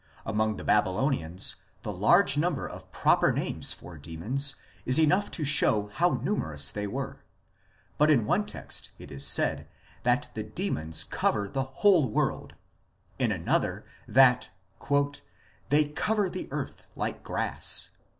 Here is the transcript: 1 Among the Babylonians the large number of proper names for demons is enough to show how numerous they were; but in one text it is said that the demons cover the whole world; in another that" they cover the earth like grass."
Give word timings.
1 0.23 0.33
Among 0.33 0.55
the 0.57 0.63
Babylonians 0.63 1.57
the 1.83 1.93
large 1.93 2.35
number 2.35 2.67
of 2.67 2.91
proper 2.91 3.31
names 3.31 3.71
for 3.71 3.99
demons 3.99 4.55
is 4.83 4.99
enough 4.99 5.29
to 5.29 5.43
show 5.45 5.91
how 5.93 6.15
numerous 6.23 6.71
they 6.71 6.87
were; 6.87 7.23
but 7.99 8.09
in 8.09 8.25
one 8.25 8.47
text 8.47 8.93
it 8.97 9.11
is 9.11 9.23
said 9.23 9.67
that 10.01 10.31
the 10.33 10.41
demons 10.43 11.03
cover 11.03 11.47
the 11.47 11.65
whole 11.85 12.09
world; 12.09 12.55
in 13.19 13.31
another 13.31 13.85
that" 14.07 14.49
they 15.69 15.85
cover 15.89 16.31
the 16.31 16.47
earth 16.51 16.83
like 16.95 17.21
grass." 17.21 17.91